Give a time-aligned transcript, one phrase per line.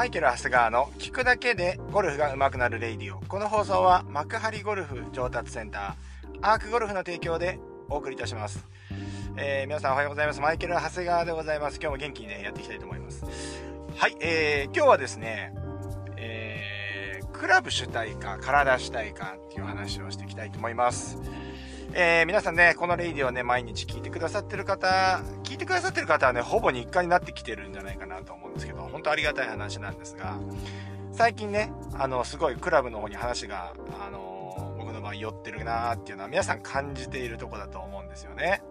[0.00, 3.20] マイケル・長谷川の聞くだけでゴルフが上手くなる radio。
[3.20, 8.66] この放送は幕張ゴルフ上達センター、アークゴルフの提供でお送りいたします。
[9.36, 10.40] えー、皆さんおはようございます。
[10.40, 11.78] マイケル・長谷川でございます。
[11.82, 13.26] 今日も元気にね、やっていきたいと思います。
[13.94, 15.52] はい、えー、今日はですね、
[16.16, 21.18] えー、クラブ主体か体主体かっていう話をしていきたいと思います。
[21.92, 25.20] えー、皆さんね、このレイディをね、毎日聞いてくださってる方、
[25.60, 30.36] てくださってる方はね、ほぼ日課になってきてるんじゃないかなと思うんですけど、本当ありがたい話なんですが、
[31.12, 38.62] 最近ね、あの、すごいクラブの方に話が、あの、僕の場合寄ってるなーっていうのは皆さん感じているとこだと思うんですよね。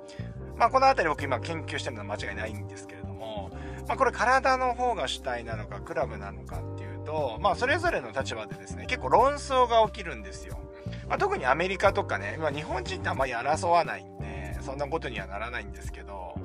[0.58, 3.52] まあ、この辺り僕今研究してるのは間違いないんですけれども、
[3.88, 10.60] まあ、これ体の方が主体なのか、クラブなのかっていうと、まあ、それぞれの立場でですね、結構論争が起きるんですよ。
[11.08, 16.36] まあ、特にアメリカとかね、まあ、日本人ってあんまり争わないんで、そんなことにはならないんですけど、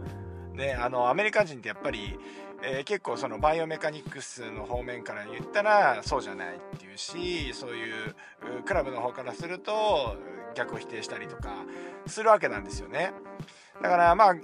[0.55, 2.19] ね、あの、アメリカ人ってやっぱり、
[2.63, 8.15] えー、結構そのバイオメカニクスの方面から言ったらそうじゃないっていうし、そういう
[8.65, 10.17] クラブの方からすると
[10.55, 11.51] 逆を否定したりとか
[12.07, 13.13] するわけなんですよね。
[13.83, 14.35] だからまあ、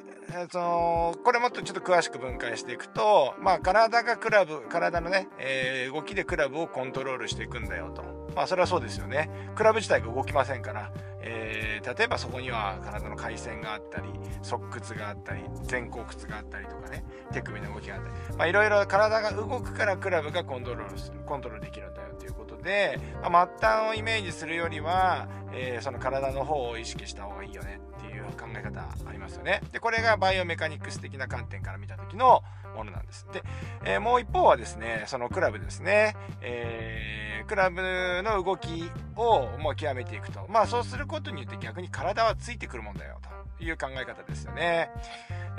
[0.50, 8.02] そのこれもっとちょっと詳しく分解していくと、まあ、体がクラブ体のね、えー、動きでクラブをコントロールしていくんだよと。
[8.34, 9.30] まあそれはそうですよね。
[9.54, 10.92] クラブ自体が動きませんから、
[11.22, 14.08] えー、例えばそこには体の回線があったり
[14.42, 18.02] 側屈があったり前後屈があったりとかね手首の動きがあっ
[18.36, 18.50] たり。
[18.50, 32.42] いろいろ体が動くからクラブがコントロールコントロールできるんだよっていうことで、まあ、末端をイメージするよりは、えー、その体の方を意識した方がいいよねっていう考え方ありますよねでこれがバイオメカニクス的な観点から見た時の
[32.76, 33.26] ものなんです。
[33.32, 33.42] で、
[33.84, 37.82] えー、もう一方はですね、そのクラブですね、えー、クラブ
[38.22, 40.46] の動きをもう極めていくと。
[40.48, 43.18] まあそうすることによって逆に体はついてくるもんだよ
[43.58, 44.90] という考え方ですよね。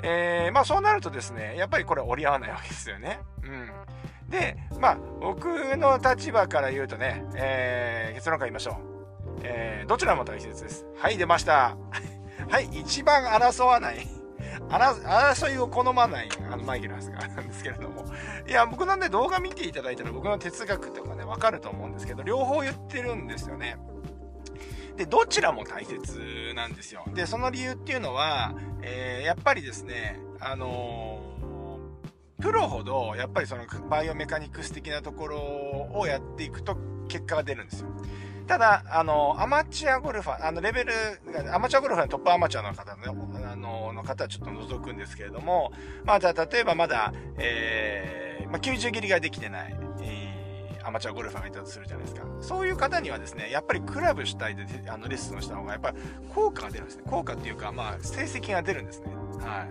[0.02, 3.20] えー、まあそうなるとですね、やっぱりこれ折り合わないわけですよね。
[3.44, 3.70] うん。
[4.28, 5.46] で、まあ僕
[5.76, 8.92] の立場から言うとね、えー、結論から言いましょう。
[9.44, 10.86] えー、どちらも大切です。
[10.96, 11.76] はい、出ました。
[12.48, 14.06] はい、一番争わない
[14.68, 18.04] 争いを好まないあのマイケル・ハスガーなんですけれども。
[18.46, 23.76] いや、僕なんで動画見ていただいたら僕の哲学とかね、わかると思うんですけど、両方言ってるんですよね。
[24.96, 27.04] で、どちらも大切なんですよ。
[27.14, 35.38] で、その理由っていうのは、えー、やっぱりですね、あのー、プロほど、やっぱりそのバイオメカニクス的なところ
[35.94, 36.76] をやっていくと
[37.08, 37.88] 結果が出るんですよ。
[38.46, 40.92] ただ、あの、アマチュアゴルファー、あの、レベル、
[41.54, 45.72] アマチュアゴルファーのトップアマチュアの方の、あの、の方はちょっと除くんですけれども、
[46.04, 49.76] まあ、じゃあ、例えばまだ、えー、まあ、90切りができてない、
[50.84, 52.26] アマチュアゴルファーがいたとするじゃないですか。
[52.40, 55.96] そういう方にはですね、やっぱりクラブ主体で、あの、レッスンをした方が、やっぱり
[56.28, 57.02] 効果が出るんですね。
[57.06, 59.06] 効果っていうか、まあ、成績が出るんですね。
[59.40, 59.68] はい。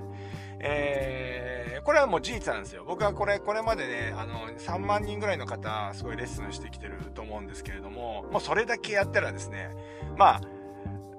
[0.63, 2.83] えー、これはもう事実なんですよ。
[2.85, 9.71] 僕はこれ、これまでね、あの、3万人ぐらいの方、すごいレッスンしてきてると思うんですけれども、もうそれだけやったらですね、
[10.17, 10.41] ま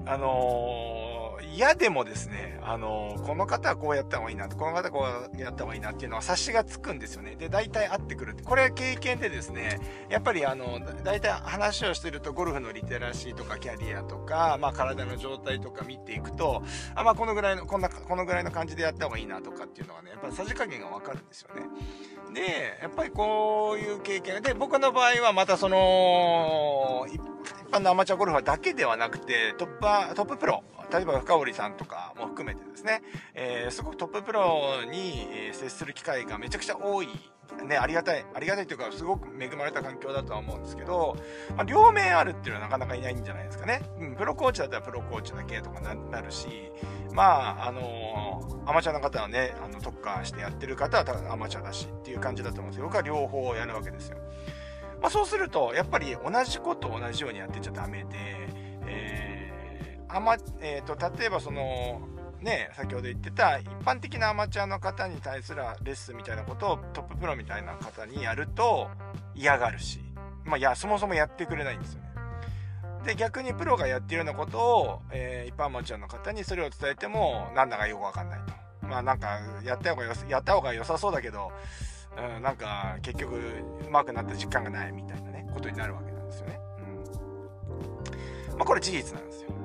[0.06, 1.01] あ、あのー
[1.54, 7.36] 嫌でもですね、あの、この方はこうやった方がいいな、この方はこうやった方がいいなっていうのは察しがつくんですよね。
[7.36, 8.42] で、大体合ってくるって。
[8.42, 16.62] これは経験でですね、やっぱりあの、大体話をしてるとゴルフのリテラシーとかキャリアとか、まあ体の状態とか見ていくと、
[16.94, 21.62] あ、まあこのぐらいの、こんな、このぐらいの感じでやった方がいいなとかっていうのがね、やっぱりさじ加減がわかるんですよね。
[22.32, 27.20] で、やっぱりこういう経験で、僕の場合はまたその、一
[27.70, 29.68] 般のアマチュアゴルファーだけではなくて、トッ
[30.08, 33.02] プ、トッププロ、例えば深堀さんとかも含めてですね、
[33.34, 37.08] えー、すごくトッププロに接する機会がめちゃくちゃ多い
[37.66, 41.16] ね、ありがたい、ありがたいというか、すごく恵まれた環境だとは思うんですけど、
[41.54, 43.82] まあ、両面あるっていうのはなかなかいないんじゃないですかね。
[43.98, 46.48] うん、プロコーチだったらプロコーチだけとかなるし、
[47.12, 54.16] まあ、あのー、アマチュアの方はね、あの特化してやってる方はただアマチュアだしっていう感じだと思うんですけど、僕は両方やるわけですよ。
[55.02, 58.08] まあ、そうすると、やっぱり同じことを同じようにやってちゃダメで、
[58.86, 59.31] えー
[60.12, 62.00] アマ、えーと、例えばその
[62.40, 68.88] ね先ほど言ってた一般的なアマチュアの方に対するレッスンみたいなことをトッププロみたいな方にやると
[69.34, 70.00] 嫌がるし、
[70.44, 72.08] まあ、いやそもそもやってくれないんですよね。
[73.06, 78.52] で逆にプロがやってるようなことを、えー、一般アマチュアの方にそれを伝えてもなんだかよくわかんないと。
[78.86, 81.50] まあなんかやった方がよやった方が良さそうだけど、
[82.36, 83.40] うん、なんか結局
[83.90, 86.60] 上手くなった実感がないみたいなねことになるわけなんですよね。
[88.50, 89.61] うんまあ、これ事実なんですよ。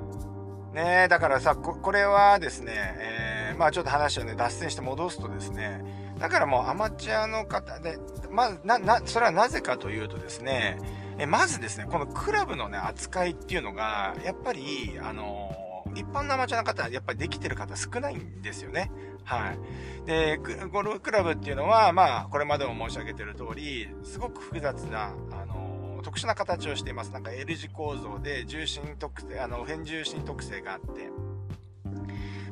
[0.72, 5.82] ねえだからさこ、れはですね、えー、まあちょっと話をね、脱線して戻すとですね、
[6.18, 7.98] だからもうアマチュアの方で、
[8.30, 10.78] まず、な、な、それはなぜかというとですね、
[11.18, 18.90] えまずですね、このクラブのね、扱いっていうのが、やっぱり、あの一般のアマチュアの方はやっぱりできてる方少ないんですよね。
[19.24, 20.06] はい。
[20.06, 20.38] で、
[20.72, 25.67] ゴルフクラブっていうのは、まあ、これまでも申し上げてる通り、すごく複雑な、あの
[26.02, 27.10] 特殊な形をしています。
[27.10, 31.10] なんか L 字構造で重心特性、あの、変重心特性があって、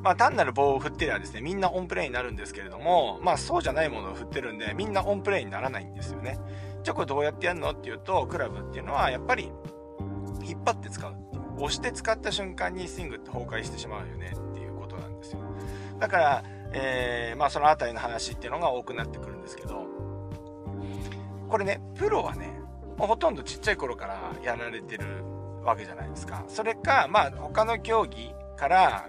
[0.03, 6.39] まあ単なる棒を振ってりゃですね、みんなオンプレイになるんですけれども、まあそうじゃないものを振ってるんで、みんなオンプレイにならないんですよね。
[6.83, 7.71] じゃあこれどうやってやるの？
[7.71, 9.51] っていうと、クラブっていうのはやっぱり
[10.43, 11.15] 引っ張って使う。
[11.59, 15.41] 押して使った瞬間にスイングって崩壊してしまうよねっていうことなんですよ。
[15.99, 19.87] だから、えー、まあそのあたりの話っていうのが多くなってくるんですけど、
[21.49, 22.56] これね、プロはね、
[22.99, 25.07] ほとんどちっちゃい頃からやられてる
[25.65, 26.45] わけじゃないですか。
[26.49, 29.09] それか、まあ他の競技から、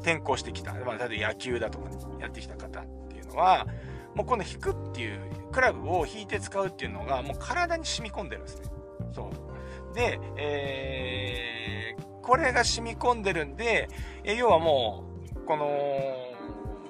[0.00, 3.66] 転向してきた、まあ、例えば野球だとか、ね、やってきた方っていうのは、
[4.14, 5.20] もうこの引くっていう、
[5.52, 8.68] クラブを引いて使うっていうのが、もう体に染み込んでるんですね。
[9.12, 9.30] そ
[9.92, 9.94] う。
[9.94, 13.88] で、えー、これが染み込んでるんで、
[14.22, 15.04] え要はも
[15.34, 15.68] う、この、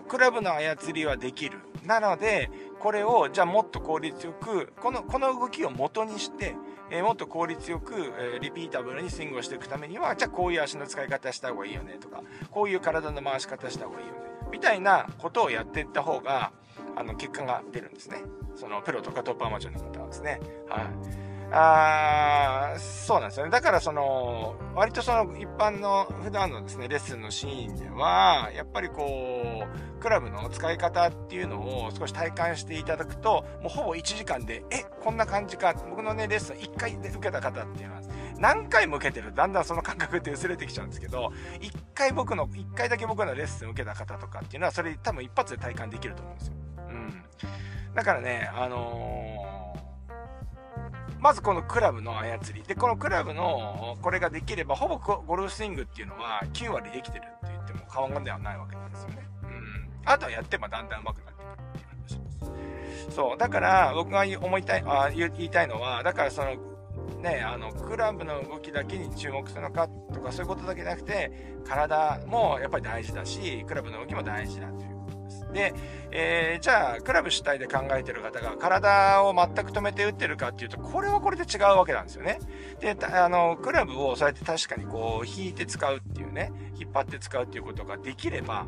[0.09, 1.59] クラブの操りはできる。
[1.87, 2.51] なので、
[2.81, 6.55] これを、じゃあもっと効率よく、この、この動きを元にして、
[6.91, 14.19] えー、もっと効率よく、えー、リピータブルにスイングをしていくためには、じゃあこういう足の使い方した方がいいよねとか、こういう体の回し方した方がいいよね、
[14.51, 16.53] みたいなことをやっていった方が、
[16.97, 18.23] あの、結果が出るんですね。
[18.57, 20.41] その、プロとかトップアマチュアの方はですね。
[20.69, 21.26] はい。
[21.53, 23.53] あそうなんですよね。
[23.53, 35.73] だからその、割とその一般の普段のですね、レッスンのシーンでは、やっぱりこう、クラブの使い方っていうのを少し体感していただくと、もうほぼ1時間で、え、こんな感じか。
[35.89, 38.03] 僕のね、レッスン1回で受けた方っていうのは、
[38.39, 46.55] 何回も受けてるだんだんその感覚って薄れてきちゃうんですけど、1回僕の、1回だけ僕のレッスン受けた方とかっていうのは、それ多分一発で体感できると思うんですよ。
[46.89, 47.25] うん。
[47.95, 49.26] だからね、あのー
[51.27, 52.63] まずこのクラブの操り。
[52.63, 59.27] で、このクラブのこれができれば、ほぼゴルフスイングっていうのは9割できてるって言っても過言ではないわけなんですよね。
[59.43, 59.91] うん。
[60.05, 63.17] あとはやってもだんだん上手くなってくるっていう話です。
[63.17, 63.37] そう。
[63.37, 66.55] だから、僕が思いたい、あ言いたいのは、だからその、
[67.21, 74.96] ね、あの、クラブの動きだけに注目するのかとかそういうことだけじゃなくて、体もやっぱり大事だし、クラブの動きも大事だという
[75.53, 75.75] で、
[76.11, 82.39] えー、じゃあ、クラブ主体で考えてる方が体を全く止めて打ってるかっていうと、これはこれで違うわけなんですよね。
[82.81, 88.67] で、あの、クラブをそうやって確かにこう、引いて使うっていうね、引っ張って使うっていうことができれば、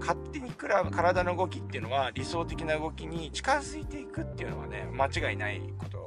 [0.00, 5.99] 勝手にクラブ、体の動きっていうのは理想的な動きに近づいていくっていうのはね、間違いないこと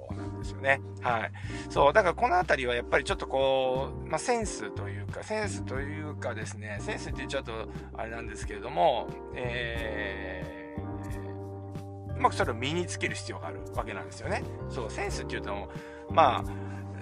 [0.43, 0.79] ですよね。
[1.01, 1.31] はい。
[1.69, 14.43] そう、だからこのあたりはやっぱりちょっとこう、まあ、センスというか、センスというかですね、センスって言っちゃうとあれなんですけれども、えー、うまくそれを身につける必要があるわけなんですよね。
[14.69, 15.69] そう、センスっていうと、
[16.09, 16.43] まあ、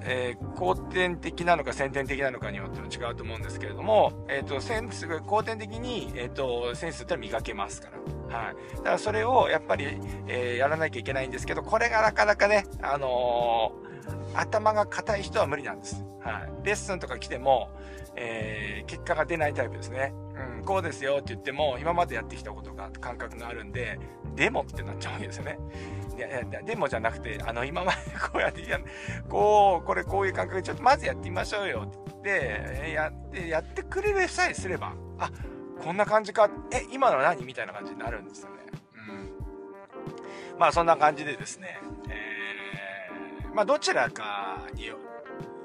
[0.03, 7.89] えー、後天的なのか先天的なのかによっても違うと思うんですけれども、え、ー、と、センス後天的に、えっ、ー、と、センスって磨けますか
[8.29, 8.37] ら。
[8.37, 8.75] はい。
[8.77, 9.87] だからそれをやっぱり、
[10.27, 13.73] えやらなきゃいけないんですけど、これがなかなかね、あの
[14.33, 16.03] 頭が硬い人は無理なんです。
[16.21, 16.65] はい。
[16.65, 17.69] レッスンとか来ても、
[18.15, 20.13] え結果が出ないタイプですね。
[20.57, 23.99] うん、こうですよって言っても、今までやってきたことが、感覚があるんで、
[24.35, 25.57] でもってなっちゃうわけですよね。
[26.15, 27.97] いやいや、でもじゃなくて、あの、今まで
[28.31, 28.79] こうやってや、
[29.29, 35.31] こう、これこういう感覚でちょっとまずやってみましょうよってやって、やってくれるさえすれば、あ、
[35.83, 37.43] こんな感じか、え、今の何？
[37.43, 38.57] みたいな感じになるんですよね。
[38.95, 40.59] うん。
[40.59, 41.79] まあそんな感じでですね、
[42.09, 44.97] えー、まあどちらかによ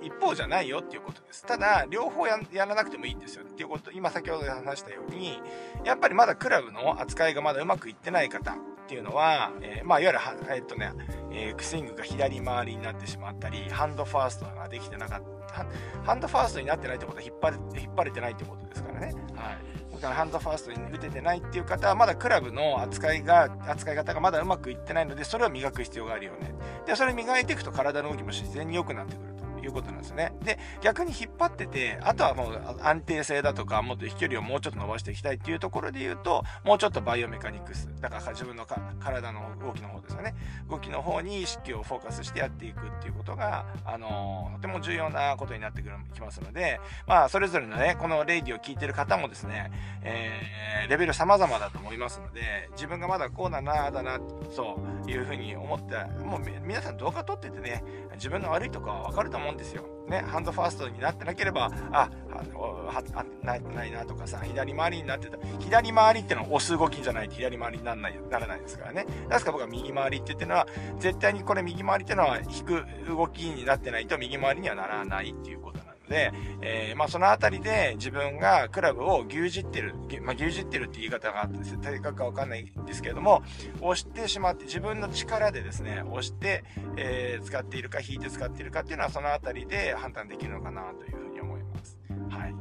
[0.07, 1.45] 一方じゃないよっていうことです。
[1.45, 5.41] ただ、両方やらなくてもいいんですよっていうこと、今先ほど話したように、
[5.85, 10.93] やっぱりまだクラブの扱いがまだうまくいってない方っていうのは、えー、まあ、いわゆるえー、っとね、
[11.33, 15.67] えー、スイングが左回りになってしまったり、ハンドファーストができてなかった、
[16.05, 19.15] ハンドファーストになってないってことは引っ張れ、引っ張れてないってことですからね。
[19.35, 19.77] はい。
[19.97, 26.55] だからハンドファーストに打ててないっていう方は、まだクラブの扱いが、扱い方がまだうまくいってないので、それを磨く必要があるよね。
[26.87, 29.36] で、それ磨いていくと体の動きも自然に良くなってくる。
[29.67, 30.33] いうことなんですね。
[30.43, 38.67] で、逆に引っ張ってて、あとはもう安定性だとか、もっと飛距離をもうちょっと伸ばしていきたいっていうところで言うと、もうちょっとバイオメカニクス、だから自分の
[39.01, 40.35] 体の動きの方ですよね。
[40.69, 49.71] 動きの方に意識をフォーカスしてやっていくっていうことが、あの、とても重要なことになってくるきますので、まあ、それぞれのね、このレイディを聞いてる方もですね、
[50.03, 54.19] えー、レベル様々だと思いますので、自分がまだこうだな、だな、
[54.51, 55.95] そういうふうに思って、
[56.25, 59.85] もう皆さん動画撮っててね、自分の悪いとこはわかると思うんですですよ。
[60.09, 63.03] ね、ハンドファーストになってなければ、あ、あの、は、
[63.43, 65.39] ないないなとかさ、左回りになってた。
[65.59, 69.07] 左回りってのは押す動きじゃないと左回りにならない、ならないですからね。
[69.29, 70.67] ですから僕は右回りって言ってるのは、
[70.99, 75.76] 絶対にこれ右回りってのは引く動きになってないと右回りにはならないっていうこと
[76.07, 76.33] ので、
[76.63, 83.43] えー、まあそのあたりで自分がクラブを牛耳ってる、まあ牛耳ってるって言い方があってですね、正確かわかんないんですけれども、
[83.81, 86.65] 押してしまって自分の力でですね、押して、
[86.97, 91.99] えー、使っているか引いて使っているかっていうのはそのあたりで判断できるのかなというふうに思います。
[92.31, 92.53] はい。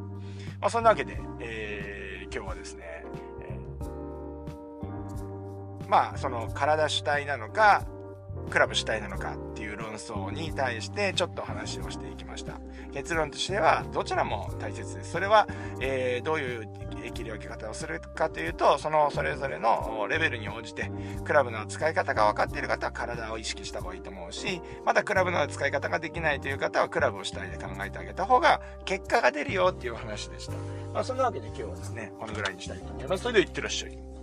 [0.59, 3.05] まあそんなわけで、えー、今日はですね、
[5.87, 7.85] まあその体主体なのか、
[8.49, 12.59] クラブ主体なのかっていう論争に対してちょっと話をしていきました。
[12.93, 15.11] 結論としてはどちらも大切です。
[15.11, 15.47] それは、
[15.81, 16.69] えー、どういう
[17.13, 20.91] 切り分け方をするかというと、そのそれぞれのレベルに応じて、
[21.23, 30.53] クラブの使い方が分かっている方は体を意識した方がいいと思うし、まだクラブの使い方ができないという方はクラブを主体で考えてあげた方が結果が出るよっていう話でした。
[30.93, 33.23] まあ、そんなわけで今日はですね、このぐらいにしたいと思います。
[33.23, 34.14] それでは行ってらっしゃい。